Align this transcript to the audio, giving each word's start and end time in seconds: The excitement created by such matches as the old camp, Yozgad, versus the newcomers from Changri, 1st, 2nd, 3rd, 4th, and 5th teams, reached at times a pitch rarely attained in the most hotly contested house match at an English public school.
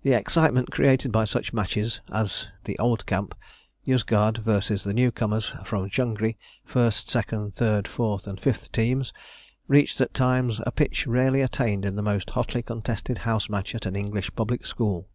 The 0.00 0.14
excitement 0.14 0.70
created 0.70 1.12
by 1.12 1.26
such 1.26 1.52
matches 1.52 2.00
as 2.10 2.48
the 2.64 2.78
old 2.78 3.04
camp, 3.04 3.34
Yozgad, 3.86 4.38
versus 4.38 4.84
the 4.84 4.94
newcomers 4.94 5.52
from 5.66 5.90
Changri, 5.90 6.36
1st, 6.66 7.10
2nd, 7.26 7.54
3rd, 7.56 7.82
4th, 7.82 8.26
and 8.26 8.40
5th 8.40 8.72
teams, 8.72 9.12
reached 9.68 10.00
at 10.00 10.14
times 10.14 10.62
a 10.64 10.72
pitch 10.72 11.06
rarely 11.06 11.42
attained 11.42 11.84
in 11.84 11.94
the 11.94 12.00
most 12.02 12.30
hotly 12.30 12.62
contested 12.62 13.18
house 13.18 13.50
match 13.50 13.74
at 13.74 13.84
an 13.84 13.96
English 13.96 14.34
public 14.34 14.64
school. 14.64 15.10